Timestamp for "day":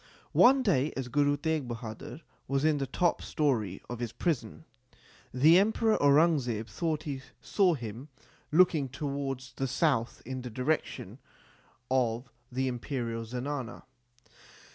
0.63-0.91